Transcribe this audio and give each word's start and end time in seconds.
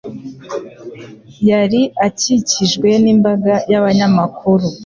Yari 1.49 1.81
akikijwe 2.07 2.89
n'imbaga 3.03 3.53
y'abanyamakuru. 3.71 4.65